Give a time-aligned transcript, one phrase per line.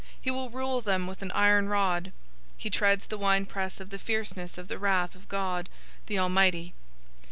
[0.19, 2.13] He will rule them with an iron rod.{Psalm 2:9}
[2.57, 5.69] He treads the winepress of the fierceness of the wrath of God,
[6.07, 6.73] the Almighty.